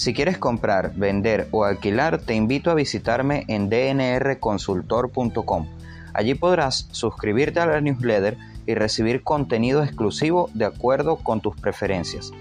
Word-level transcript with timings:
Si 0.00 0.14
quieres 0.14 0.38
comprar, 0.38 0.94
vender 0.94 1.48
o 1.50 1.64
alquilar, 1.64 2.22
te 2.22 2.34
invito 2.34 2.70
a 2.70 2.74
visitarme 2.74 3.44
en 3.48 3.68
dnrconsultor.com. 3.68 5.66
Allí 6.14 6.34
podrás 6.34 6.88
suscribirte 6.90 7.60
a 7.60 7.66
la 7.66 7.82
newsletter 7.82 8.38
y 8.66 8.72
recibir 8.72 9.22
contenido 9.22 9.84
exclusivo 9.84 10.48
de 10.54 10.64
acuerdo 10.64 11.16
con 11.16 11.42
tus 11.42 11.54
preferencias. 11.54 12.32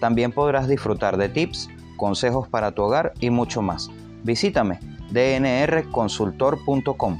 También 0.00 0.30
podrás 0.30 0.68
disfrutar 0.68 1.16
de 1.16 1.28
tips, 1.28 1.68
consejos 1.96 2.46
para 2.46 2.70
tu 2.70 2.84
hogar 2.84 3.14
y 3.18 3.30
mucho 3.30 3.62
más. 3.62 3.90
Visítame 4.22 4.78
dnrconsultor.com. 5.10 7.18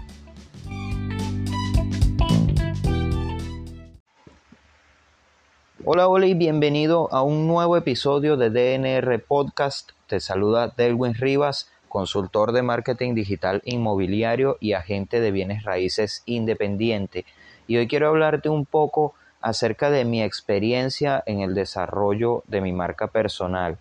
Hola, 5.90 6.06
hola 6.06 6.26
y 6.26 6.34
bienvenido 6.34 7.08
a 7.12 7.22
un 7.22 7.46
nuevo 7.46 7.74
episodio 7.74 8.36
de 8.36 8.50
DNR 8.50 9.24
Podcast. 9.26 9.92
Te 10.08 10.20
saluda 10.20 10.72
Delwin 10.74 11.12
Rivas, 11.12 11.70
consultor 11.86 12.52
de 12.52 12.62
marketing 12.62 13.14
digital 13.14 13.60
inmobiliario 13.66 14.56
y 14.58 14.72
agente 14.72 15.20
de 15.20 15.30
bienes 15.30 15.64
raíces 15.64 16.22
independiente. 16.24 17.26
Y 17.66 17.76
hoy 17.76 17.88
quiero 17.88 18.08
hablarte 18.08 18.48
un 18.48 18.64
poco 18.64 19.12
acerca 19.42 19.90
de 19.90 20.06
mi 20.06 20.22
experiencia 20.22 21.22
en 21.26 21.40
el 21.40 21.54
desarrollo 21.54 22.42
de 22.46 22.62
mi 22.62 22.72
marca 22.72 23.08
personal. 23.08 23.76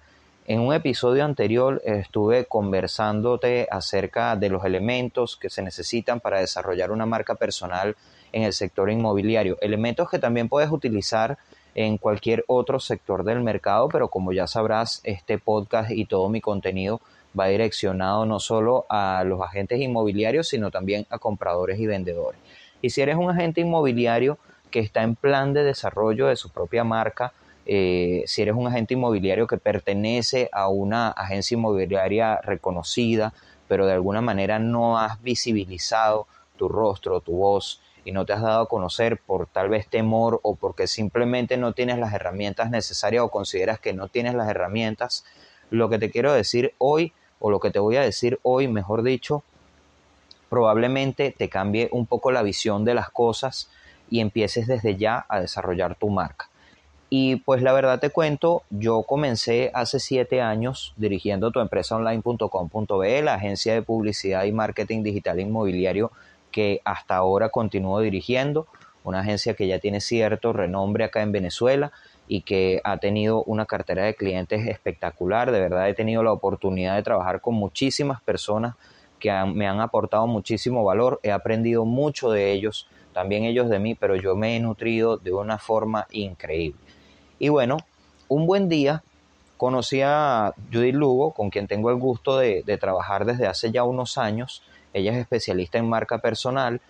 En 0.47 0.59
un 0.59 0.73
episodio 0.73 1.23
anterior 1.23 1.81
estuve 1.85 2.43
conversándote 2.43 3.65
acerca 3.71 4.35
de 4.35 4.49
los 4.49 4.65
elementos 4.65 5.37
que 5.37 5.49
se 5.49 5.61
necesitan 5.61 6.19
para 6.19 6.41
desarrollar 6.41 6.91
una 6.91 7.05
marca 7.05 7.35
personal 7.35 7.95
en 8.33 8.43
el 8.43 8.51
sector 8.51 8.91
inmobiliario, 8.91 9.57
elementos 9.61 10.09
que 10.09 10.19
también 10.19 10.49
puedes 10.49 10.71
utilizar 10.71 11.37
en 11.77 11.99
cualquier 11.99 12.43
otro 12.47 12.79
sector 12.79 13.23
del 13.23 13.41
mercado, 13.41 13.87
pero 13.87 14.07
como 14.07 14.33
ya 14.33 14.47
sabrás, 14.47 14.99
este 15.03 15.37
podcast 15.37 15.91
y 15.91 16.05
todo 16.05 16.27
mi 16.27 16.41
contenido 16.41 17.01
va 17.39 17.45
direccionado 17.45 18.25
no 18.25 18.39
solo 18.39 18.87
a 18.89 19.23
los 19.23 19.41
agentes 19.41 19.79
inmobiliarios, 19.79 20.47
sino 20.47 20.71
también 20.71 21.05
a 21.11 21.19
compradores 21.19 21.79
y 21.79 21.85
vendedores. 21.85 22.41
Y 22.81 22.89
si 22.89 23.01
eres 23.01 23.15
un 23.15 23.29
agente 23.29 23.61
inmobiliario 23.61 24.39
que 24.71 24.79
está 24.79 25.03
en 25.03 25.15
plan 25.15 25.53
de 25.53 25.63
desarrollo 25.63 26.25
de 26.25 26.35
su 26.35 26.49
propia 26.49 26.83
marca, 26.83 27.31
eh, 27.67 28.23
si 28.25 28.41
eres 28.41 28.55
un 28.55 28.65
agente 28.65 28.95
inmobiliario 28.95 29.45
que 29.45 29.57
pertenece 29.57 30.49
a 30.51 30.69
una 30.69 31.09
agencia 31.09 31.53
inmobiliaria 31.53 32.41
reconocida, 32.41 33.33
pero 33.67 33.85
de 33.85 33.93
alguna 33.93 34.21
manera 34.21 34.57
no 34.57 34.97
has 34.97 35.21
visibilizado 35.21 36.25
tu 36.57 36.69
rostro, 36.69 37.21
tu 37.21 37.33
voz, 37.33 37.81
y 38.07 38.13
no 38.13 38.25
te 38.25 38.31
has 38.31 38.41
dado 38.41 38.61
a 38.61 38.69
conocer 38.69 39.17
por 39.17 39.47
tal 39.47 39.67
vez 39.67 39.85
temor 39.89 40.39
o 40.41 40.55
porque 40.55 40.87
simplemente 40.87 41.57
no 41.57 41.73
tienes 41.73 41.99
las 41.99 42.13
herramientas 42.13 42.69
necesarias 42.69 43.21
o 43.21 43.29
consideras 43.29 43.81
que 43.81 43.91
no 43.91 44.07
tienes 44.07 44.33
las 44.33 44.47
herramientas, 44.47 45.25
lo 45.71 45.89
que 45.89 45.99
te 45.99 46.09
quiero 46.09 46.31
decir 46.31 46.73
hoy 46.77 47.11
o 47.39 47.51
lo 47.51 47.59
que 47.59 47.69
te 47.69 47.79
voy 47.79 47.97
a 47.97 48.01
decir 48.01 48.39
hoy, 48.43 48.69
mejor 48.69 49.03
dicho, 49.03 49.43
probablemente 50.47 51.35
te 51.37 51.49
cambie 51.49 51.89
un 51.91 52.05
poco 52.05 52.31
la 52.31 52.43
visión 52.43 52.85
de 52.85 52.93
las 52.93 53.09
cosas 53.09 53.69
y 54.09 54.21
empieces 54.21 54.67
desde 54.67 54.95
ya 54.95 55.25
a 55.27 55.41
desarrollar 55.41 55.95
tu 55.95 56.07
marca. 56.09 56.47
Y 57.09 57.37
pues 57.37 57.61
la 57.61 57.73
verdad 57.73 57.99
te 57.99 58.09
cuento, 58.09 58.63
yo 58.69 59.03
comencé 59.03 59.69
hace 59.73 59.99
siete 59.99 60.41
años 60.41 60.93
dirigiendo 60.95 61.51
tu 61.51 61.59
empresa 61.59 61.97
online.com.be, 61.97 63.21
la 63.21 63.33
agencia 63.33 63.73
de 63.73 63.81
publicidad 63.81 64.45
y 64.45 64.53
marketing 64.53 65.03
digital 65.03 65.41
inmobiliario 65.41 66.13
que 66.57 66.81
hasta 66.85 67.15
ahora 67.15 67.49
continúo 67.49 67.99
dirigiendo, 67.99 68.65
una 69.03 69.19
agencia 69.19 69.53
que 69.53 69.67
ya 69.67 69.77
tiene 69.77 70.01
cierto 70.01 70.53
renombre 70.53 71.03
acá 71.03 71.21
en 71.21 71.31
Venezuela 71.31 71.91
y 72.27 72.41
que 72.41 72.81
ha 72.83 72.97
tenido 72.97 73.43
una 73.43 73.67
cartera 73.67 74.05
de 74.05 74.15
clientes 74.15 74.65
espectacular. 74.65 75.51
De 75.51 75.59
verdad 75.59 75.87
he 75.87 75.93
tenido 75.93 76.23
la 76.23 76.31
oportunidad 76.31 76.95
de 76.95 77.03
trabajar 77.03 77.41
con 77.41 77.53
muchísimas 77.53 78.23
personas 78.23 78.73
que 79.19 79.31
me 79.53 79.67
han 79.67 79.81
aportado 79.81 80.25
muchísimo 80.25 80.83
valor. 80.83 81.19
He 81.21 81.31
aprendido 81.31 81.85
mucho 81.85 82.31
de 82.31 82.53
ellos, 82.53 82.87
también 83.13 83.43
ellos 83.43 83.69
de 83.69 83.77
mí, 83.77 83.93
pero 83.93 84.15
yo 84.15 84.35
me 84.35 84.55
he 84.55 84.59
nutrido 84.59 85.17
de 85.17 85.33
una 85.33 85.59
forma 85.59 86.07
increíble. 86.09 86.81
Y 87.37 87.49
bueno, 87.49 87.77
un 88.29 88.47
buen 88.47 88.67
día 88.67 89.03
conocí 89.57 90.01
a 90.03 90.53
Judy 90.71 90.91
Lugo, 90.91 91.31
con 91.31 91.49
quien 91.49 91.67
tengo 91.67 91.89
el 91.89 91.97
gusto 91.97 92.37
de, 92.37 92.63
de 92.65 92.77
trabajar 92.77 93.25
desde 93.25 93.47
hace 93.47 93.71
ya 93.71 93.83
unos 93.83 94.17
años 94.17 94.63
ella 94.97 95.11
es 95.11 95.17
especialista 95.17 95.77
en 95.77 95.87
marca 95.87 96.17
personal 96.19 96.81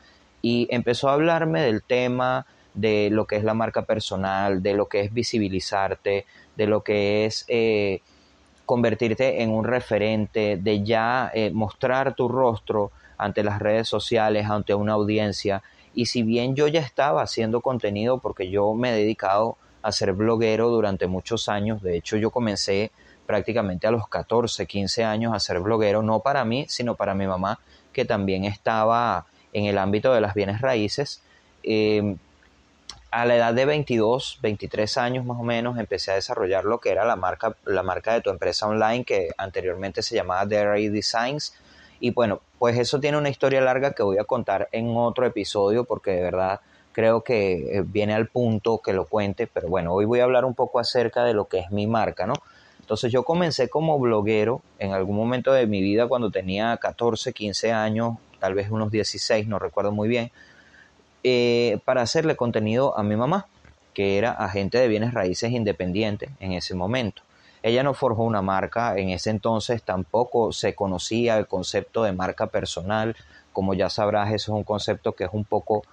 y 0.41 0.67
empezó 0.72 1.09
a 1.09 1.13
hablarme 1.13 1.61
del 1.61 1.83
tema 1.83 2.45
de 2.73 3.09
lo 3.11 3.25
que 3.25 3.38
es 3.38 3.44
la 3.44 3.53
marca 3.53 3.83
personal, 3.83 4.61
de 4.61 4.73
lo 4.73 4.88
que 4.88 5.01
es 5.01 5.13
visibilizarte, 5.13 6.25
de 6.55 6.67
lo 6.67 6.83
que 6.83 7.25
es 7.25 7.44
eh, 7.47 8.01
convertirte 8.66 9.41
en 9.41 9.49
un 9.49 9.66
referente, 9.66 10.57
de 10.57 10.84
ya 10.84 11.31
eh, 11.34 11.49
mostrar 11.51 12.13
tu 12.13 12.28
rostro 12.28 12.91
ante 13.17 13.44
las 13.44 13.59
redes 13.59 13.88
sociales, 13.88 14.47
ante 14.47 14.75
una 14.75 14.94
audiencia. 14.94 15.63
Y 15.95 16.05
si 16.05 16.22
bien 16.22 16.55
yo 16.55 16.67
ya 16.67 16.81
estaba 16.81 17.23
haciendo 17.23 17.61
contenido 17.61 18.19
porque 18.19 18.51
yo 18.51 18.73
me 18.75 18.91
he 18.91 18.95
dedicado 18.95 19.57
a 19.88 19.92
ser 19.94 20.12
bloguero 20.12 20.68
durante 20.68 21.08
muchos 21.08 21.48
años, 21.48 21.81
de 21.81 21.96
hecho 21.96 22.18
yo 22.18 22.30
comencé 22.30 22.92
prácticamente 23.25 23.88
a 23.88 23.92
los 23.92 24.09
14, 24.09 24.66
15 24.66 25.06
años 25.06 25.34
a 25.34 25.40
ser 25.40 25.62
bloguero, 25.62 26.03
no 26.03 26.20
para 26.20 26.44
mí, 26.44 26.66
sino 26.68 26.96
para 26.96 27.14
mi 27.14 27.25
mamá, 27.25 27.59
que 27.94 28.03
también 28.03 28.44
estaba 28.44 29.28
en 29.53 29.66
el 29.66 29.78
ámbito 29.78 30.14
de 30.14 30.20
las 30.20 30.34
bienes 30.34 30.59
raíces. 30.59 31.22
Eh, 31.64 32.18
a 33.12 33.24
la 33.24 33.38
edad 33.38 33.53
de 33.53 33.64
22, 33.64 34.40
23 34.42 34.97
años 34.97 35.26
más 35.26 35.40
o 35.40 35.44
menos, 35.44 35.80
empecé 35.80 36.12
a 36.12 36.16
desarrollar 36.16 36.66
lo 36.66 36.80
que 36.80 36.90
era 36.90 37.06
la 37.06 37.16
marca, 37.16 37.56
la 37.64 37.81
marca 37.81 38.14
de 38.14 38.20
tu 38.20 38.30
empresa 38.30 38.68
online, 38.68 39.06
que 39.06 39.30
anteriormente 39.38 40.02
se 40.02 40.16
llamaba 40.16 40.46
Dairy 40.46 40.90
Designs. 40.90 41.53
Y 42.02 42.12
bueno, 42.12 42.42
pues 42.59 42.78
eso 42.78 43.00
tiene 43.00 43.18
una 43.18 43.30
historia 43.30 43.62
larga 43.62 43.94
que 43.94 44.03
voy 44.03 44.18
a 44.18 44.26
contar 44.26 44.68
en 44.74 44.90
otro 44.97 45.26
episodio, 45.26 45.86
porque 45.86 46.12
de 46.12 46.24
verdad 46.24 46.59
creo 46.97 47.22
que 47.22 47.78
eh, 47.78 47.84
viene 47.85 48.16
al 48.16 48.25
punto 48.25 48.80
que 48.80 48.91
lo 48.91 49.06
cuente. 49.06 49.46
Pero 49.46 49.68
bueno, 49.68 49.94
hoy 49.94 50.06
voy 50.06 50.19
a 50.19 50.24
hablar 50.24 50.46
un 50.46 50.56
poco 50.56 50.80
acerca 50.80 51.24
de 51.25 51.35
lo 51.35 51.46
que 51.46 51.59
es 51.59 51.69
mi 51.69 51.85
marca, 51.85 52.25
¿no? 52.25 52.34
Entonces 52.80 53.12
yo 53.12 53.22
comencé 53.22 53.69
como 53.69 54.00
bloguero 54.00 54.63
en 54.80 54.94
algún 54.94 55.16
momento 55.16 55.52
de 55.53 55.68
mi 55.68 55.80
vida 55.80 56.08
cuando 56.08 56.31
tenía 56.31 56.75
14, 56.75 57.34
15 57.34 57.72
años, 57.72 58.18
tal 58.40 58.56
vez 58.56 58.72
unos 58.72 58.90
16, 58.90 59.47
no 59.47 59.59
recuerdo 59.59 59.91
muy 59.91 60.08
bien, 60.08 60.31
eh, 61.24 61.78
para 61.85 62.02
hacerle 62.02 62.35
contenido 62.35 62.97
a 62.97 63.03
mi 63.03 63.16
mamá, 63.16 63.46
que 63.94 64.18
era 64.18 64.31
agente 64.31 64.79
de 64.79 64.88
bienes 64.88 65.14
raíces 65.14 65.52
independiente 65.52 66.29
en 66.40 66.53
ese 66.53 66.74
momento. 66.74 67.22
Ella 67.62 67.84
no 67.84 67.94
forjó 67.94 68.24
una 68.24 68.41
marca, 68.41 68.97
en 68.97 69.09
ese 69.09 69.29
entonces 69.29 69.84
tampoco 69.84 70.52
se 70.52 70.74
conocía 70.74 71.38
el 71.38 71.46
concepto 71.46 72.02
de 72.02 72.14
marca 72.14 72.47
personal. 72.47 73.16
Como 73.53 73.75
ya 73.75 73.91
sabrás, 73.91 74.29
eso 74.34 74.53
es 74.53 74.58
un 74.58 74.64
concepto 74.64 75.12
que 75.12 75.25
es 75.25 75.29
un 75.31 75.46
poco 75.46 75.84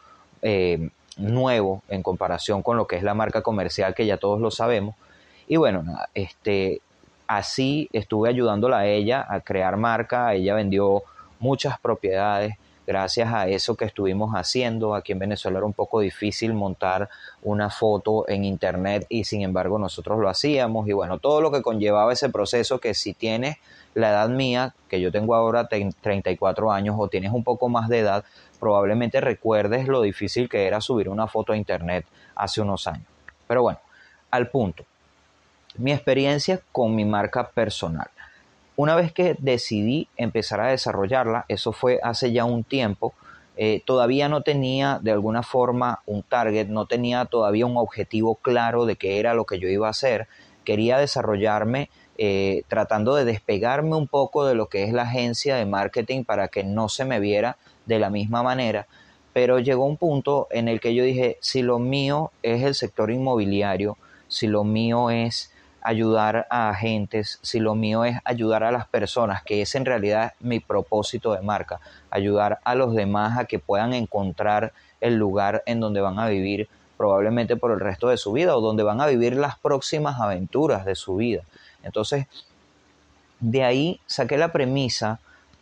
eh, 0.44 0.90
nuevo 1.16 1.82
en 1.88 2.02
comparación 2.02 2.62
con 2.62 2.76
lo 2.76 2.86
que 2.86 2.96
es 2.96 3.02
la 3.02 3.14
marca 3.14 3.42
comercial, 3.42 3.94
que 3.94 4.06
ya 4.06 4.18
todos 4.18 4.40
lo 4.40 4.50
sabemos. 4.50 4.94
Y 5.48 5.56
bueno, 5.56 5.84
este, 6.14 6.80
así 7.26 7.88
estuve 7.92 8.28
ayudándola 8.28 8.78
a 8.78 8.86
ella 8.86 9.26
a 9.28 9.40
crear 9.40 9.76
marca, 9.76 10.34
ella 10.34 10.54
vendió 10.54 11.02
muchas 11.40 11.80
propiedades 11.80 12.56
gracias 12.86 13.32
a 13.32 13.48
eso 13.48 13.76
que 13.76 13.84
estuvimos 13.84 14.32
haciendo. 14.34 14.94
Aquí 14.94 15.12
en 15.12 15.18
Venezuela 15.18 15.58
era 15.58 15.66
un 15.66 15.72
poco 15.72 16.00
difícil 16.00 16.52
montar 16.52 17.08
una 17.42 17.70
foto 17.70 18.28
en 18.28 18.44
internet 18.44 19.06
y 19.08 19.24
sin 19.24 19.42
embargo 19.42 19.78
nosotros 19.78 20.18
lo 20.18 20.28
hacíamos 20.28 20.88
y 20.88 20.92
bueno, 20.92 21.18
todo 21.18 21.40
lo 21.40 21.50
que 21.50 21.62
conllevaba 21.62 22.12
ese 22.12 22.28
proceso 22.28 22.78
que 22.78 22.94
si 22.94 23.14
tienes 23.14 23.56
la 23.94 24.10
edad 24.10 24.28
mía, 24.28 24.74
que 24.88 25.00
yo 25.00 25.12
tengo 25.12 25.34
ahora 25.34 25.68
34 25.68 26.72
años 26.72 26.96
o 26.98 27.08
tienes 27.08 27.32
un 27.32 27.44
poco 27.44 27.68
más 27.68 27.88
de 27.88 28.00
edad, 28.00 28.24
probablemente 28.58 29.20
recuerdes 29.20 29.88
lo 29.88 30.02
difícil 30.02 30.48
que 30.48 30.66
era 30.66 30.80
subir 30.80 31.08
una 31.08 31.26
foto 31.26 31.52
a 31.52 31.56
internet 31.56 32.06
hace 32.34 32.60
unos 32.60 32.86
años. 32.86 33.06
Pero 33.46 33.62
bueno, 33.62 33.78
al 34.30 34.48
punto 34.48 34.84
mi 35.76 35.92
experiencia 35.92 36.60
con 36.72 36.94
mi 36.94 37.04
marca 37.04 37.48
personal. 37.48 38.08
Una 38.76 38.96
vez 38.96 39.12
que 39.12 39.36
decidí 39.38 40.08
empezar 40.16 40.60
a 40.60 40.68
desarrollarla, 40.68 41.44
eso 41.48 41.72
fue 41.72 42.00
hace 42.02 42.32
ya 42.32 42.44
un 42.44 42.64
tiempo, 42.64 43.14
eh, 43.56 43.82
todavía 43.84 44.28
no 44.28 44.42
tenía 44.42 44.98
de 45.00 45.12
alguna 45.12 45.44
forma 45.44 46.02
un 46.06 46.24
target, 46.24 46.66
no 46.66 46.86
tenía 46.86 47.24
todavía 47.24 47.66
un 47.66 47.76
objetivo 47.76 48.34
claro 48.34 48.84
de 48.84 48.96
qué 48.96 49.20
era 49.20 49.34
lo 49.34 49.44
que 49.44 49.60
yo 49.60 49.68
iba 49.68 49.86
a 49.86 49.90
hacer. 49.90 50.26
Quería 50.64 50.98
desarrollarme 50.98 51.88
eh, 52.18 52.62
tratando 52.68 53.14
de 53.14 53.24
despegarme 53.24 53.96
un 53.96 54.08
poco 54.08 54.44
de 54.44 54.54
lo 54.54 54.66
que 54.68 54.82
es 54.82 54.92
la 54.92 55.02
agencia 55.02 55.54
de 55.56 55.66
marketing 55.66 56.24
para 56.24 56.48
que 56.48 56.64
no 56.64 56.88
se 56.88 57.04
me 57.04 57.20
viera 57.20 57.56
de 57.86 58.00
la 58.00 58.10
misma 58.10 58.42
manera. 58.42 58.88
Pero 59.32 59.60
llegó 59.60 59.84
un 59.84 59.98
punto 59.98 60.48
en 60.50 60.68
el 60.68 60.80
que 60.80 60.94
yo 60.94 61.04
dije, 61.04 61.38
si 61.40 61.62
lo 61.62 61.78
mío 61.78 62.32
es 62.42 62.62
el 62.62 62.74
sector 62.74 63.10
inmobiliario, 63.10 63.98
si 64.26 64.48
lo 64.48 64.64
mío 64.64 65.10
es 65.10 65.52
ayudar 65.84 66.46
a 66.48 66.70
agentes, 66.70 67.38
si 67.42 67.60
lo 67.60 67.74
mío 67.74 68.04
es 68.04 68.16
ayudar 68.24 68.64
a 68.64 68.72
las 68.72 68.88
personas, 68.88 69.44
que 69.44 69.60
es 69.60 69.74
en 69.74 69.84
realidad 69.84 70.32
mi 70.40 70.58
propósito 70.58 71.34
de 71.34 71.42
marca, 71.42 71.78
ayudar 72.10 72.58
a 72.64 72.74
los 72.74 72.94
demás 72.94 73.38
a 73.38 73.44
que 73.44 73.58
puedan 73.58 73.92
encontrar 73.92 74.72
el 75.02 75.16
lugar 75.16 75.62
en 75.66 75.80
donde 75.80 76.00
van 76.00 76.18
a 76.18 76.26
vivir 76.26 76.68
probablemente 76.96 77.56
por 77.56 77.70
el 77.70 77.80
resto 77.80 78.08
de 78.08 78.16
su 78.16 78.32
vida 78.32 78.56
o 78.56 78.62
donde 78.62 78.82
van 78.82 79.00
a 79.02 79.06
vivir 79.06 79.36
las 79.36 79.58
próximas 79.58 80.20
aventuras 80.20 80.86
de 80.86 80.94
su 80.94 81.16
vida. 81.16 81.42
Entonces, 81.82 82.26
De 83.40 83.62
ahí 83.62 84.00
saqué 84.06 84.38
la 84.38 84.52
premisa 84.52 85.18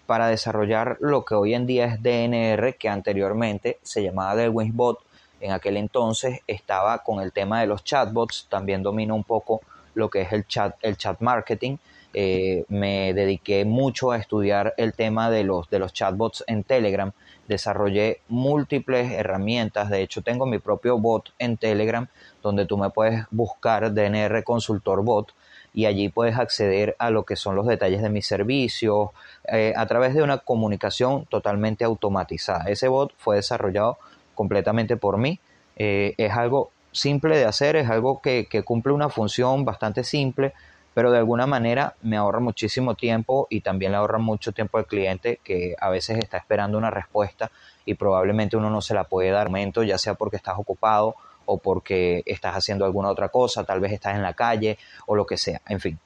para 0.06 0.28
desarrollar 0.28 0.98
lo 1.00 1.24
que 1.24 1.34
hoy 1.34 1.54
en 1.54 1.66
día 1.66 1.86
es 1.86 2.00
DNR, 2.00 2.76
que 2.76 2.88
anteriormente 2.88 3.78
se 3.82 4.04
llamaba 4.04 4.40
Bot. 4.48 5.00
En 5.40 5.50
aquel 5.50 5.76
entonces 5.76 6.40
estaba 6.46 6.98
con 6.98 7.20
el 7.20 7.32
tema 7.32 7.60
de 7.60 7.66
los 7.66 7.82
chatbots, 7.82 8.46
también 8.48 8.84
domino 8.84 9.16
un 9.16 9.24
poco 9.24 9.62
lo 9.94 10.10
que 10.10 10.22
es 10.22 10.32
el 10.32 10.46
chat, 10.46 10.76
el 10.82 10.96
chat 10.96 11.20
marketing. 11.20 11.76
Eh, 12.14 12.64
me 12.68 13.14
dediqué 13.14 13.64
mucho 13.64 14.10
a 14.10 14.18
estudiar 14.18 14.74
el 14.76 14.92
tema 14.92 15.30
de 15.30 15.44
los, 15.44 15.70
de 15.70 15.78
los 15.78 15.92
chatbots 15.92 16.44
en 16.46 16.62
Telegram. 16.62 17.12
Desarrollé 17.48 18.20
múltiples 18.28 19.12
herramientas. 19.12 19.88
De 19.88 20.02
hecho, 20.02 20.22
tengo 20.22 20.46
mi 20.46 20.58
propio 20.58 20.98
bot 20.98 21.32
en 21.38 21.56
Telegram 21.56 22.06
donde 22.42 22.66
tú 22.66 22.76
me 22.76 22.90
puedes 22.90 23.24
buscar 23.30 23.94
DNR 23.94 24.44
Consultor 24.44 25.02
Bot 25.02 25.32
y 25.74 25.86
allí 25.86 26.08
puedes 26.08 26.36
acceder 26.38 26.96
a 26.98 27.10
lo 27.10 27.24
que 27.24 27.36
son 27.36 27.56
los 27.56 27.66
detalles 27.66 28.02
de 28.02 28.10
mis 28.10 28.26
servicios 28.26 29.10
eh, 29.48 29.72
a 29.76 29.86
través 29.86 30.14
de 30.14 30.22
una 30.22 30.38
comunicación 30.38 31.24
totalmente 31.26 31.84
automatizada. 31.84 32.64
Ese 32.64 32.88
bot 32.88 33.12
fue 33.16 33.36
desarrollado 33.36 33.98
completamente 34.34 34.96
por 34.96 35.16
mí. 35.16 35.40
Eh, 35.76 36.14
es 36.18 36.32
algo 36.32 36.70
simple 36.92 37.36
de 37.36 37.44
hacer, 37.44 37.76
es 37.76 37.88
algo 37.90 38.20
que, 38.20 38.46
cumple 38.64 38.92
una 38.92 39.08
función 39.08 39.64
bastante 39.64 40.04
simple, 40.04 40.52
pero 40.94 41.10
de 41.10 41.18
alguna 41.18 41.46
manera 41.46 41.94
me 42.02 42.16
ahorra 42.16 42.40
muchísimo 42.40 42.94
tiempo 42.94 43.46
y 43.50 43.62
también 43.62 43.92
le 43.92 43.98
ahorra 43.98 44.18
mucho 44.18 44.52
tiempo 44.52 44.78
al 44.78 44.86
cliente 44.86 45.40
que 45.42 45.74
a 45.80 45.88
veces 45.88 46.18
está 46.18 46.36
esperando 46.36 46.76
una 46.76 46.90
respuesta 46.90 47.50
y 47.86 47.94
probablemente 47.94 48.56
uno 48.56 48.70
no 48.70 48.82
se 48.82 48.94
la 48.94 49.04
puede 49.04 49.30
dar 49.30 49.48
momento, 49.48 49.82
ya 49.82 49.98
sea 49.98 50.14
porque 50.14 50.36
estás 50.36 50.54
ocupado 50.58 51.16
o 51.46 51.58
porque 51.58 52.22
estás 52.26 52.54
haciendo 52.54 52.84
alguna 52.84 53.08
otra 53.08 53.30
cosa, 53.30 53.64
tal 53.64 53.80
vez 53.80 53.92
estás 53.92 54.14
en 54.14 54.22
la 54.22 54.34
calle 54.34 54.78
o 55.06 55.16
lo 55.16 55.26
que 55.26 55.38
sea, 55.38 55.60
en 55.68 55.80
fin. 55.80 55.98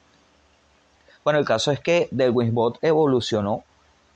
Bueno, 1.25 1.41
el 1.41 1.45
caso 1.45 1.73
es 1.73 1.81
que 1.81 2.09
Delwinsbot 2.13 2.79
evolucionó 2.83 3.65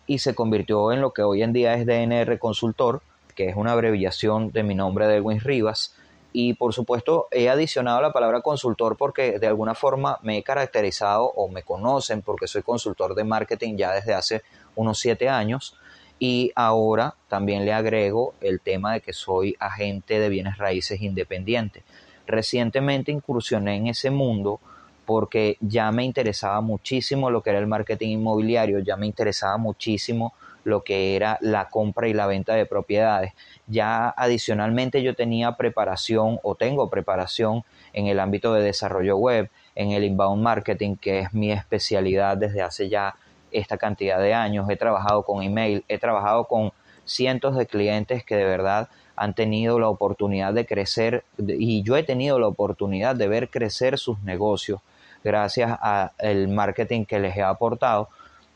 y 0.06 0.20
se 0.20 0.34
convirtió 0.34 0.92
en 0.92 1.00
lo 1.00 1.12
que 1.12 1.22
hoy 1.22 1.42
en 1.42 1.52
día 1.52 1.74
es 1.74 1.84
DNR 1.84 2.38
Consultor, 2.38 3.02
que 3.34 3.48
es 3.48 3.56
una 3.56 3.72
abreviación 3.72 4.52
de 4.52 4.62
mi 4.62 4.74
nombre 4.74 5.06
Delwins 5.06 5.42
Rivas. 5.42 5.94
Y 6.32 6.54
por 6.54 6.72
supuesto 6.72 7.26
he 7.30 7.48
adicionado 7.48 8.00
la 8.00 8.12
palabra 8.12 8.40
consultor 8.40 8.96
porque 8.96 9.38
de 9.38 9.46
alguna 9.46 9.74
forma 9.74 10.18
me 10.22 10.38
he 10.38 10.42
caracterizado 10.42 11.24
o 11.24 11.48
me 11.48 11.62
conocen 11.62 12.22
porque 12.22 12.46
soy 12.46 12.62
consultor 12.62 13.14
de 13.14 13.24
marketing 13.24 13.76
ya 13.76 13.92
desde 13.92 14.14
hace 14.14 14.42
unos 14.76 14.98
siete 14.98 15.28
años 15.28 15.76
y 16.20 16.52
ahora 16.54 17.16
también 17.28 17.64
le 17.64 17.72
agrego 17.72 18.34
el 18.40 18.60
tema 18.60 18.92
de 18.92 19.00
que 19.00 19.12
soy 19.12 19.56
agente 19.58 20.20
de 20.20 20.28
bienes 20.28 20.58
raíces 20.58 21.00
independiente. 21.00 21.82
Recientemente 22.26 23.10
incursioné 23.10 23.76
en 23.76 23.86
ese 23.88 24.10
mundo 24.10 24.60
porque 25.10 25.56
ya 25.58 25.90
me 25.90 26.04
interesaba 26.04 26.60
muchísimo 26.60 27.32
lo 27.32 27.42
que 27.42 27.50
era 27.50 27.58
el 27.58 27.66
marketing 27.66 28.10
inmobiliario, 28.10 28.78
ya 28.78 28.96
me 28.96 29.08
interesaba 29.08 29.56
muchísimo 29.56 30.34
lo 30.62 30.84
que 30.84 31.16
era 31.16 31.36
la 31.40 31.68
compra 31.68 32.06
y 32.06 32.14
la 32.14 32.28
venta 32.28 32.54
de 32.54 32.64
propiedades. 32.64 33.32
Ya 33.66 34.08
adicionalmente 34.10 35.02
yo 35.02 35.16
tenía 35.16 35.56
preparación 35.56 36.38
o 36.44 36.54
tengo 36.54 36.90
preparación 36.90 37.64
en 37.92 38.06
el 38.06 38.20
ámbito 38.20 38.54
de 38.54 38.62
desarrollo 38.62 39.16
web, 39.16 39.50
en 39.74 39.90
el 39.90 40.04
inbound 40.04 40.44
marketing, 40.44 40.94
que 40.94 41.18
es 41.18 41.34
mi 41.34 41.50
especialidad 41.50 42.36
desde 42.36 42.62
hace 42.62 42.88
ya 42.88 43.16
esta 43.50 43.78
cantidad 43.78 44.20
de 44.20 44.32
años, 44.32 44.70
he 44.70 44.76
trabajado 44.76 45.24
con 45.24 45.42
email, 45.42 45.84
he 45.88 45.98
trabajado 45.98 46.44
con 46.44 46.70
cientos 47.04 47.56
de 47.56 47.66
clientes 47.66 48.22
que 48.22 48.36
de 48.36 48.44
verdad 48.44 48.88
han 49.16 49.34
tenido 49.34 49.80
la 49.80 49.88
oportunidad 49.88 50.54
de 50.54 50.66
crecer 50.66 51.24
y 51.36 51.82
yo 51.82 51.96
he 51.96 52.04
tenido 52.04 52.38
la 52.38 52.46
oportunidad 52.46 53.16
de 53.16 53.26
ver 53.26 53.50
crecer 53.50 53.98
sus 53.98 54.22
negocios 54.22 54.80
gracias 55.24 55.78
al 55.80 56.48
marketing 56.48 57.04
que 57.04 57.18
les 57.18 57.36
he 57.36 57.42
aportado. 57.42 58.08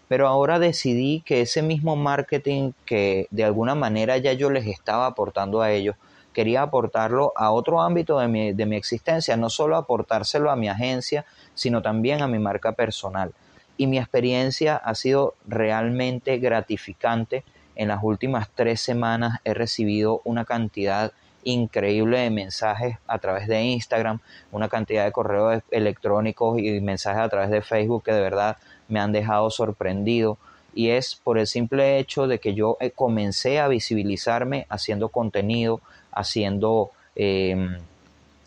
Pero 0.08 0.28
ahora 0.28 0.58
decidí 0.58 1.22
que 1.24 1.40
ese 1.40 1.62
mismo 1.62 1.96
marketing 1.96 2.72
que 2.84 3.26
de 3.30 3.44
alguna 3.44 3.74
manera 3.74 4.18
ya 4.18 4.32
yo 4.32 4.50
les 4.50 4.66
estaba 4.66 5.06
aportando 5.06 5.62
a 5.62 5.72
ellos, 5.72 5.96
quería 6.32 6.62
aportarlo 6.62 7.32
a 7.36 7.50
otro 7.50 7.80
ámbito 7.80 8.18
de 8.18 8.28
mi, 8.28 8.52
de 8.52 8.66
mi 8.66 8.76
existencia, 8.76 9.36
no 9.36 9.48
solo 9.48 9.76
aportárselo 9.76 10.50
a 10.50 10.56
mi 10.56 10.68
agencia, 10.68 11.24
sino 11.54 11.80
también 11.80 12.22
a 12.22 12.28
mi 12.28 12.38
marca 12.38 12.72
personal 12.72 13.32
y 13.76 13.86
mi 13.86 13.98
experiencia 13.98 14.76
ha 14.76 14.94
sido 14.94 15.34
realmente 15.46 16.38
gratificante. 16.38 17.44
En 17.76 17.88
las 17.88 18.02
últimas 18.02 18.48
tres 18.54 18.80
semanas 18.80 19.40
he 19.44 19.52
recibido 19.52 20.20
una 20.24 20.44
cantidad 20.44 21.12
increíble 21.44 22.18
de 22.18 22.30
mensajes 22.30 22.98
a 23.06 23.18
través 23.18 23.46
de 23.46 23.62
Instagram, 23.62 24.20
una 24.52 24.68
cantidad 24.68 25.04
de 25.04 25.12
correos 25.12 25.62
electrónicos 25.70 26.58
y 26.58 26.80
mensajes 26.80 27.22
a 27.22 27.28
través 27.28 27.50
de 27.50 27.62
Facebook 27.62 28.04
que 28.04 28.12
de 28.12 28.20
verdad 28.20 28.56
me 28.88 29.00
han 29.00 29.12
dejado 29.12 29.50
sorprendido. 29.50 30.38
Y 30.74 30.90
es 30.90 31.14
por 31.14 31.38
el 31.38 31.46
simple 31.46 31.98
hecho 31.98 32.26
de 32.26 32.40
que 32.40 32.54
yo 32.54 32.76
eh, 32.80 32.90
comencé 32.90 33.60
a 33.60 33.68
visibilizarme 33.68 34.66
haciendo 34.68 35.08
contenido, 35.08 35.80
haciendo, 36.10 36.90
em, 37.14 37.78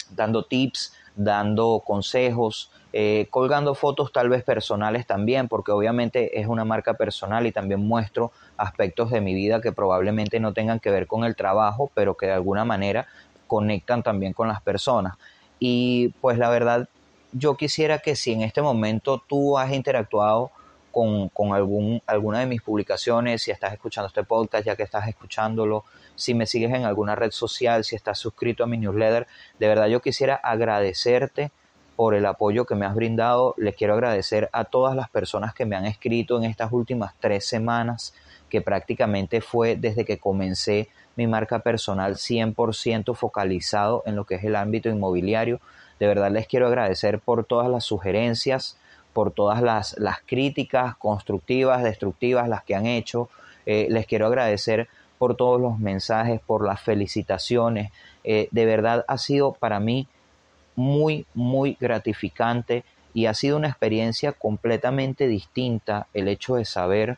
dando 0.10 0.44
tips, 0.44 0.94
dando 1.16 1.82
consejos, 1.86 2.70
eh, 3.00 3.28
colgando 3.30 3.76
fotos 3.76 4.12
tal 4.12 4.28
vez 4.28 4.44
personales 4.44 5.06
también, 5.06 5.48
porque 5.48 5.72
obviamente 5.72 6.40
es 6.40 6.48
una 6.48 6.66
marca 6.66 6.96
personal 6.96 7.46
y 7.46 7.52
también 7.52 7.80
muestro 7.80 8.32
aspectos 8.58 9.12
de 9.12 9.22
mi 9.22 9.36
vida 9.36 9.62
que 9.62 9.72
probablemente 9.72 10.40
no 10.40 10.52
tengan 10.52 10.80
que 10.80 10.90
ver 10.90 11.06
con 11.06 11.24
el 11.24 11.36
trabajo, 11.36 11.92
pero 11.94 12.18
que 12.18 12.26
de 12.26 12.32
alguna 12.32 12.66
manera 12.66 13.06
conectan 13.46 14.02
también 14.02 14.34
con 14.34 14.48
las 14.48 14.64
personas. 14.64 15.14
Y 15.60 16.08
pues 16.22 16.40
la 16.40 16.50
verdad, 16.50 16.90
yo 17.34 17.56
quisiera 17.56 18.00
que 18.00 18.16
si 18.16 18.34
en 18.34 18.42
este 18.42 18.64
momento 18.64 19.22
tú 19.28 19.60
has 19.60 19.72
interactuado 19.72 20.50
con, 20.92 21.30
con 21.30 21.54
algún, 21.54 22.02
alguna 22.08 22.40
de 22.40 22.48
mis 22.48 22.64
publicaciones, 22.64 23.44
si 23.44 23.52
estás 23.52 23.74
escuchando 23.74 24.08
este 24.08 24.24
podcast, 24.24 24.66
ya 24.66 24.76
que 24.76 24.82
estás 24.82 25.08
escuchándolo, 25.08 25.86
si 26.16 26.34
me 26.34 26.48
sigues 26.48 26.74
en 26.74 26.86
alguna 26.86 27.14
red 27.14 27.30
social, 27.30 27.84
si 27.84 27.96
estás 27.96 28.18
suscrito 28.18 28.64
a 28.64 28.68
mi 28.68 28.80
newsletter, 28.80 29.28
de 29.60 29.68
verdad 29.68 29.86
yo 29.86 30.02
quisiera 30.02 30.34
agradecerte 30.34 31.52
por 31.98 32.14
el 32.14 32.28
apoyo 32.28 32.66
que 32.66 32.76
me 32.76 32.86
has 32.86 32.94
brindado. 32.94 33.56
Les 33.58 33.76
quiero 33.76 33.96
agradecer 33.96 34.50
a 34.54 34.66
todas 34.66 34.96
las 34.96 35.10
personas 35.10 35.56
que 35.56 35.66
me 35.66 35.76
han 35.76 35.86
escrito 35.86 36.38
en 36.38 36.44
estas 36.44 36.72
últimas 36.72 37.16
tres 37.20 37.46
semanas, 37.46 38.14
que 38.50 38.62
prácticamente 38.62 39.42
fue 39.42 39.76
desde 39.76 40.06
que 40.06 40.20
comencé 40.20 40.90
mi 41.16 41.26
marca 41.26 41.60
personal 41.60 42.14
100% 42.14 43.16
focalizado 43.16 44.04
en 44.06 44.16
lo 44.16 44.26
que 44.26 44.36
es 44.36 44.44
el 44.44 44.56
ámbito 44.56 44.90
inmobiliario. 44.90 45.60
De 46.00 46.06
verdad 46.06 46.32
les 46.32 46.46
quiero 46.46 46.68
agradecer 46.68 47.20
por 47.20 47.44
todas 47.46 47.68
las 47.68 47.84
sugerencias, 47.84 48.78
por 49.12 49.32
todas 49.32 49.64
las, 49.64 49.98
las 49.98 50.20
críticas 50.24 50.96
constructivas, 50.98 51.84
destructivas, 51.84 52.48
las 52.48 52.64
que 52.64 52.76
han 52.76 52.86
hecho. 52.86 53.28
Eh, 53.66 53.88
les 53.90 54.06
quiero 54.06 54.28
agradecer 54.28 54.88
por 55.18 55.36
todos 55.36 55.60
los 55.60 55.80
mensajes, 55.80 56.40
por 56.46 56.64
las 56.64 56.80
felicitaciones. 56.80 57.92
Eh, 58.24 58.50
de 58.52 58.66
verdad 58.68 59.04
ha 59.08 59.18
sido 59.18 59.54
para 59.54 59.80
mí 59.80 60.08
muy, 60.78 61.26
muy 61.34 61.76
gratificante 61.80 62.86
y 63.14 63.26
ha 63.26 63.34
sido 63.34 63.58
una 63.58 63.68
experiencia 63.68 64.32
completamente 64.32 65.28
distinta 65.28 66.08
el 66.14 66.28
hecho 66.28 66.56
de 66.56 66.66
saber 66.66 67.18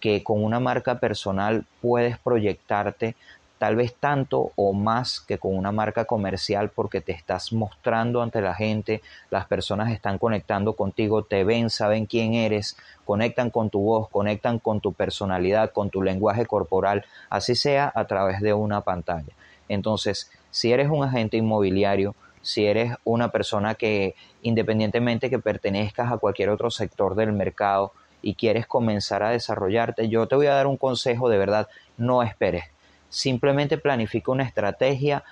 que 0.00 0.22
con 0.22 0.42
una 0.44 0.60
marca 0.60 0.98
personal 0.98 1.64
puedes 1.80 2.18
proyectarte 2.18 3.14
tal 3.58 3.76
vez 3.76 3.94
tanto 3.94 4.50
o 4.56 4.72
más 4.72 5.20
que 5.20 5.38
con 5.38 5.56
una 5.56 5.72
marca 5.72 6.04
comercial 6.04 6.70
porque 6.70 7.00
te 7.00 7.12
estás 7.12 7.52
mostrando 7.52 8.22
ante 8.22 8.40
la 8.40 8.54
gente, 8.54 9.02
las 9.30 9.46
personas 9.46 9.92
están 9.92 10.18
conectando 10.18 10.74
contigo, 10.74 11.22
te 11.22 11.44
ven, 11.44 11.70
saben 11.70 12.06
quién 12.06 12.34
eres, 12.34 12.76
conectan 13.04 13.50
con 13.50 13.70
tu 13.70 13.80
voz, 13.80 14.10
conectan 14.10 14.58
con 14.58 14.80
tu 14.80 14.92
personalidad, 14.92 15.72
con 15.72 15.90
tu 15.90 16.02
lenguaje 16.02 16.44
corporal, 16.44 17.04
así 17.30 17.54
sea 17.54 17.90
a 17.94 18.04
través 18.06 18.40
de 18.40 18.52
una 18.52 18.82
pantalla. 18.82 19.32
Entonces, 19.68 20.30
si 20.50 20.72
eres 20.72 20.90
un 20.90 21.04
agente 21.04 21.36
inmobiliario, 21.36 22.14
si 22.46 22.64
eres 22.64 22.94
una 23.02 23.32
persona 23.32 23.74
que 23.74 24.14
independientemente 24.42 25.28
que 25.30 25.40
pertenezcas 25.40 26.12
a 26.12 26.18
cualquier 26.18 26.50
otro 26.50 26.70
sector 26.70 27.16
del 27.16 27.32
mercado 27.32 27.92
y 28.22 28.34
quieres 28.36 28.68
comenzar 28.68 29.24
a 29.24 29.30
desarrollarte, 29.30 30.08
yo 30.08 30.28
te 30.28 30.36
voy 30.36 30.46
a 30.46 30.54
dar 30.54 30.68
un 30.68 30.76
consejo 30.76 31.28
de 31.28 31.38
verdad, 31.38 31.68
no 31.96 32.22
esperes. 32.22 32.64
Simplemente 33.08 33.78
planifica 33.78 34.30
una 34.30 34.44
estrategia, 34.44 35.24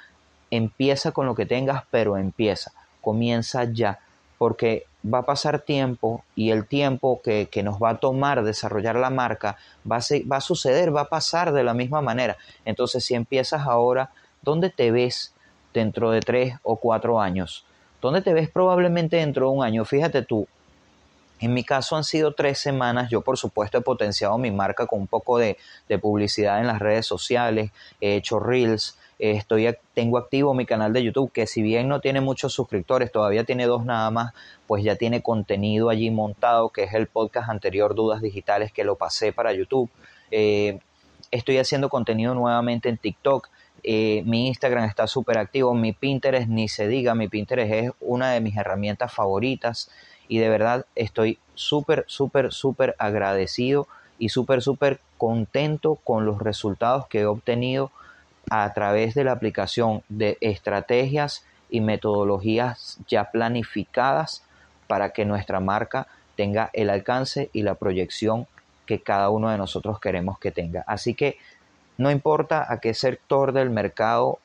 empieza 0.51 1.13
con 1.13 1.27
lo 1.27 1.37
que 1.37 1.47
tengas, 1.47 1.85
pero 1.89 2.17
empieza, 2.17 2.73
comienza 3.01 3.63
ya, 3.63 4.01
porque 4.37 4.85
va 5.07 5.19
a 5.19 5.27
pasar 5.27 5.61
tiempo 5.61 6.25
y 6.35 6.51
el 6.51 6.67
tiempo 6.67 7.21
que, 7.23 7.49
nos 7.63 7.81
va 7.81 7.91
a 7.91 7.99
tomar 7.99 8.43
desarrollar 8.43 8.97
la 8.97 9.11
marca 9.11 9.57
va 9.89 9.99
a, 9.99 10.03
va 10.31 10.39
a 10.39 10.41
suceder, 10.41 10.95
va 10.95 11.03
a 11.03 11.09
pasar 11.09 11.53
de 11.53 11.63
la 11.63 11.75
misma 11.75 12.01
manera. 12.01 12.37
Entonces, 12.65 13.05
si 13.05 13.15
empiezas 13.15 13.63
ahora, 13.63 14.11
¿dónde 14.43 14.71
te 14.71 14.91
ves 14.91 15.34
dentro 15.75 16.11
de 16.11 16.21
tres 16.21 16.55
o 16.63 16.77
cuatro 16.77 17.21
años? 17.21 17.67
¿Dónde 18.01 18.23
te 18.23 18.33
ves 18.33 18.49
probablemente 18.49 19.17
dentro 19.17 19.51
de 19.51 19.57
un 19.57 19.65
año? 19.65 19.85
Fíjate 19.85 20.23
tú, 20.23 20.47
en 21.41 21.53
mi 21.53 21.65
caso 21.65 21.97
han 21.97 22.05
sido 22.05 22.33
tres 22.33 22.59
semanas. 22.59 23.11
Yo, 23.11 23.21
por 23.21 23.37
supuesto, 23.37 23.77
he 23.77 23.83
potenciado 23.83 24.39
mi 24.39 24.51
marca 24.51 24.87
con 24.87 25.01
un 25.01 25.07
poco 25.07 25.39
de, 25.39 25.59
publicidad 26.01 26.61
en 26.61 26.67
las 26.67 26.79
redes 26.79 27.07
sociales. 27.07 27.71
He 28.01 28.17
hecho 28.17 28.39
reels, 28.39 28.99
estoy, 29.19 29.75
tengo 29.95 30.19
activo 30.19 30.55
mi 30.55 30.65
canal 30.65 30.93
de 30.93 31.03
YouTube, 31.03 31.33
que 31.33 31.47
si 31.47 31.63
bien 31.63 31.89
no 31.89 32.01
tiene 32.01 32.21
muchos 32.21 32.53
suscriptores, 32.53 33.13
todavía 33.13 33.45
tiene 33.45 33.67
dos 33.67 33.85
nada 33.85 34.11
más, 34.11 34.33
pues 34.67 34.85
ya 34.85 34.97
tiene 34.97 35.23
contenido 35.23 35.91
allí 35.91 36.11
montado, 36.11 36.71
que 36.71 36.85
es 36.85 36.95
el 36.95 37.09
podcast 37.09 37.51
anterior, 37.51 37.95
Dudas 37.95 38.23
Digitales, 38.23 38.73
que 38.73 38.85
lo 38.85 38.97
pasé 38.97 39.33
para 39.33 39.53
YouTube. 39.53 39.91
Eh, 40.31 40.79
estoy 41.31 41.59
haciendo 41.59 41.89
contenido 41.89 42.35
nuevamente 42.35 42.89
en 42.89 42.97
TikTok. 42.97 43.49
Mi 43.85 44.49
Instagram 44.49 44.85
está 44.85 45.07
súper 45.07 45.39
activo, 45.39 45.75
mi 45.75 45.93
Pinterest 45.93 46.49
ni 46.49 46.69
se 46.69 46.89
diga, 46.89 47.15
mi 47.15 47.29
Pinterest 47.29 47.73
es 47.73 47.93
una 48.01 48.31
de 48.31 48.41
mis 48.41 48.57
herramientas 48.57 49.13
favoritas 49.13 49.91
y 50.27 50.39
de 50.39 50.49
verdad 50.49 50.87
estoy 50.95 51.39
súper, 51.55 52.05
súper, 52.07 52.53
súper 52.53 52.97
agradecido 52.99 53.87
y 54.19 54.31
súper, 54.31 54.63
súper 54.63 55.01
contento 55.19 55.97
con 55.97 56.25
los 56.27 56.41
resultados 56.41 57.07
que 57.09 57.21
he 57.21 57.27
obtenido 57.27 57.91
a 58.51 58.73
través 58.73 59.15
de 59.15 59.25
la 59.25 59.33
aplicación 59.33 60.03
de 60.09 60.39
estrategias 60.41 61.45
y 61.71 61.81
metodologías 61.81 62.99
ya 63.09 63.31
planificadas 63.31 64.45
para 64.87 65.11
que 65.11 65.25
nuestra 65.25 65.61
marca 65.61 66.07
tenga 66.37 66.71
el 66.73 66.91
alcance 66.91 67.51
y 67.53 67.63
la 67.63 67.75
proyección 67.75 68.47
que 68.87 69.01
cada 69.01 69.31
uno 69.31 69.49
de 69.51 69.59
nosotros 69.59 69.99
queremos 69.99 70.39
que 70.39 70.51
tenga. 70.51 70.85
Así 70.87 71.15
que 71.15 71.39
no 71.97 72.11
importa 72.11 72.67
a 72.73 72.81
qué 72.81 72.95
sector 72.95 73.53
del 73.53 73.71
mercado 73.71 74.39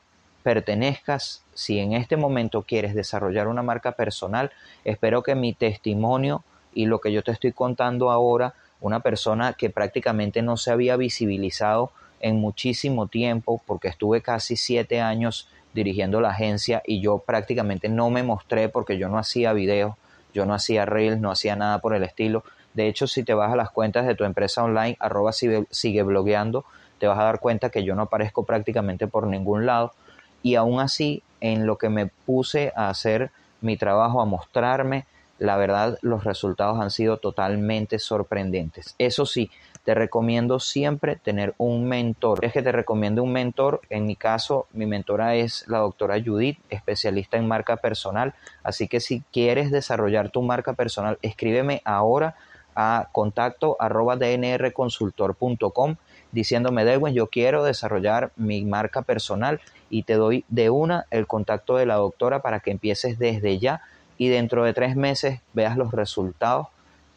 pertenezcas, 0.43 1.43
si 1.53 1.79
en 1.79 1.93
este 1.93 2.15
momento 2.15 2.63
quieres 2.63 2.95
desarrollar 2.95 3.47
una 3.47 3.63
marca 3.63 3.93
personal, 3.93 4.51
espero 4.85 5.23
que 5.23 5.35
mi 5.35 5.53
testimonio 5.53 6.43
y 6.73 6.85
lo 6.85 6.99
que 6.99 7.11
yo 7.11 7.23
te 7.23 7.31
estoy 7.31 7.51
contando 7.51 8.11
ahora, 8.11 8.53
una 8.79 9.01
persona 9.01 9.53
que 9.53 9.69
prácticamente 9.69 10.41
no 10.41 10.57
se 10.57 10.71
había 10.71 10.95
visibilizado 10.95 11.91
en 12.21 12.39
muchísimo 12.39 13.07
tiempo, 13.07 13.61
porque 13.65 13.87
estuve 13.87 14.21
casi 14.21 14.55
siete 14.55 15.01
años 15.01 15.49
dirigiendo 15.73 16.21
la 16.21 16.29
agencia 16.29 16.81
y 16.85 17.01
yo 17.01 17.19
prácticamente 17.19 17.89
no 17.89 18.09
me 18.09 18.23
mostré 18.23 18.69
porque 18.69 18.97
yo 18.97 19.09
no 19.09 19.17
hacía 19.17 19.53
videos, 19.53 19.95
yo 20.33 20.45
no 20.45 20.53
hacía 20.53 20.85
reels, 20.85 21.19
no 21.19 21.31
hacía 21.31 21.55
nada 21.55 21.79
por 21.79 21.95
el 21.95 22.03
estilo. 22.03 22.43
De 22.73 22.87
hecho, 22.87 23.07
si 23.07 23.23
te 23.23 23.33
vas 23.33 23.51
a 23.51 23.55
las 23.55 23.71
cuentas 23.71 24.05
de 24.05 24.15
tu 24.15 24.23
empresa 24.23 24.63
online, 24.63 24.97
arroba 24.99 25.31
sigue 25.31 26.03
blogueando, 26.03 26.65
te 26.99 27.07
vas 27.07 27.19
a 27.19 27.23
dar 27.23 27.39
cuenta 27.39 27.69
que 27.69 27.83
yo 27.83 27.95
no 27.95 28.03
aparezco 28.03 28.43
prácticamente 28.43 29.07
por 29.07 29.27
ningún 29.27 29.65
lado 29.65 29.93
y 30.43 30.55
aún 30.55 30.79
así 30.79 31.23
en 31.41 31.65
lo 31.65 31.77
que 31.77 31.89
me 31.89 32.07
puse 32.07 32.71
a 32.75 32.89
hacer 32.89 33.31
mi 33.61 33.77
trabajo, 33.77 34.21
a 34.21 34.25
mostrarme, 34.25 35.05
la 35.37 35.57
verdad 35.57 35.97
los 36.01 36.25
resultados 36.25 36.79
han 36.79 36.91
sido 36.91 37.17
totalmente 37.17 37.99
sorprendentes. 37.99 38.95
Eso 38.97 39.25
sí, 39.25 39.49
te 39.83 39.95
recomiendo 39.95 40.59
siempre 40.59 41.15
tener 41.15 41.53
un 41.57 41.87
mentor. 41.87 42.43
Es 42.43 42.53
que 42.53 42.61
te 42.61 42.71
recomiendo 42.71 43.23
un 43.23 43.31
mentor. 43.31 43.81
En 43.89 44.05
mi 44.05 44.15
caso, 44.15 44.67
mi 44.73 44.85
mentora 44.85 45.35
es 45.35 45.67
la 45.67 45.79
doctora 45.79 46.21
Judith, 46.23 46.59
especialista 46.69 47.37
en 47.37 47.47
marca 47.47 47.77
personal. 47.77 48.33
Así 48.63 48.87
que 48.87 48.99
si 48.99 49.23
quieres 49.31 49.71
desarrollar 49.71 50.29
tu 50.29 50.41
marca 50.41 50.73
personal, 50.73 51.17
escríbeme 51.21 51.81
ahora 51.85 52.35
a 52.75 53.07
contacto 53.11 53.77
dnrconsultor.com 53.79 55.95
diciéndome, 56.31 56.86
Delwin, 56.86 57.13
yo 57.13 57.27
quiero 57.27 57.63
desarrollar 57.63 58.31
mi 58.36 58.63
marca 58.65 59.01
personal 59.01 59.59
y 59.89 60.03
te 60.03 60.13
doy 60.13 60.45
de 60.50 60.69
una 60.69 61.05
el 61.12 61.27
contacto 61.27 61.77
de 61.77 61.86
la 61.86 61.95
doctora 61.95 62.41
para 62.41 62.59
que 62.59 62.71
empieces 62.71 63.17
desde 63.19 63.57
ya 63.59 63.81
y 64.17 64.27
dentro 64.27 64.63
de 64.63 64.74
tres 64.74 64.95
meses 64.95 65.39
veas 65.53 65.77
los 65.77 65.91
resultados 65.91 66.67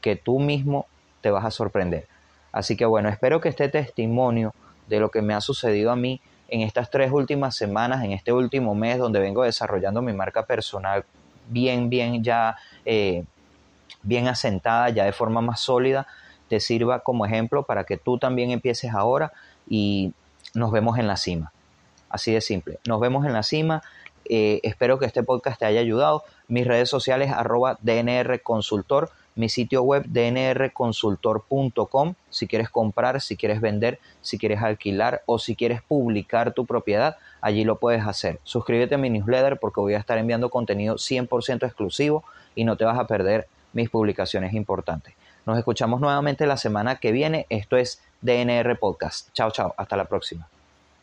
que 0.00 0.16
tú 0.16 0.38
mismo 0.38 0.86
te 1.20 1.30
vas 1.30 1.44
a 1.44 1.50
sorprender. 1.50 2.06
Así 2.52 2.76
que 2.76 2.84
bueno, 2.84 3.08
espero 3.08 3.40
que 3.40 3.48
este 3.48 3.68
testimonio 3.68 4.54
de 4.88 5.00
lo 5.00 5.10
que 5.10 5.22
me 5.22 5.34
ha 5.34 5.40
sucedido 5.40 5.90
a 5.90 5.96
mí 5.96 6.20
en 6.48 6.60
estas 6.60 6.90
tres 6.90 7.10
últimas 7.10 7.56
semanas, 7.56 8.04
en 8.04 8.12
este 8.12 8.32
último 8.32 8.74
mes 8.74 8.98
donde 8.98 9.20
vengo 9.20 9.42
desarrollando 9.42 10.02
mi 10.02 10.12
marca 10.12 10.44
personal 10.44 11.04
bien, 11.48 11.88
bien 11.88 12.22
ya, 12.22 12.56
eh, 12.84 13.24
bien 14.02 14.28
asentada, 14.28 14.90
ya 14.90 15.04
de 15.04 15.12
forma 15.12 15.40
más 15.40 15.60
sólida, 15.60 16.06
te 16.52 16.60
sirva 16.60 16.98
como 16.98 17.24
ejemplo 17.24 17.62
para 17.62 17.84
que 17.84 17.96
tú 17.96 18.18
también 18.18 18.50
empieces 18.50 18.92
ahora 18.92 19.32
y 19.66 20.12
nos 20.52 20.70
vemos 20.70 20.98
en 20.98 21.06
la 21.06 21.16
cima. 21.16 21.50
Así 22.10 22.30
de 22.30 22.42
simple. 22.42 22.78
Nos 22.86 23.00
vemos 23.00 23.24
en 23.24 23.32
la 23.32 23.42
cima. 23.42 23.82
Eh, 24.26 24.60
espero 24.64 24.98
que 24.98 25.06
este 25.06 25.22
podcast 25.22 25.60
te 25.60 25.64
haya 25.64 25.80
ayudado. 25.80 26.24
Mis 26.48 26.66
redes 26.66 26.90
sociales 26.90 27.32
arroba 27.32 27.78
DNR 27.80 28.42
Consultor, 28.42 29.08
mi 29.34 29.48
sitio 29.48 29.82
web 29.82 30.04
dnrconsultor.com. 30.08 32.14
Si 32.28 32.46
quieres 32.46 32.68
comprar, 32.68 33.22
si 33.22 33.38
quieres 33.38 33.62
vender, 33.62 33.98
si 34.20 34.36
quieres 34.36 34.60
alquilar 34.60 35.22
o 35.24 35.38
si 35.38 35.56
quieres 35.56 35.80
publicar 35.80 36.52
tu 36.52 36.66
propiedad, 36.66 37.16
allí 37.40 37.64
lo 37.64 37.78
puedes 37.78 38.06
hacer. 38.06 38.40
Suscríbete 38.44 38.96
a 38.96 38.98
mi 38.98 39.08
newsletter 39.08 39.58
porque 39.58 39.80
voy 39.80 39.94
a 39.94 39.98
estar 39.98 40.18
enviando 40.18 40.50
contenido 40.50 40.96
100% 40.96 41.64
exclusivo 41.64 42.24
y 42.54 42.64
no 42.64 42.76
te 42.76 42.84
vas 42.84 42.98
a 42.98 43.06
perder 43.06 43.48
mis 43.72 43.88
publicaciones 43.88 44.52
importantes. 44.52 45.14
Nos 45.46 45.58
escuchamos 45.58 46.00
nuevamente 46.00 46.46
la 46.46 46.56
semana 46.56 46.96
que 46.96 47.12
viene. 47.12 47.46
Esto 47.48 47.76
es 47.76 48.00
DNR 48.20 48.78
Podcast. 48.78 49.32
Chao, 49.32 49.50
chao. 49.50 49.74
Hasta 49.76 49.96
la 49.96 50.04
próxima. 50.04 50.51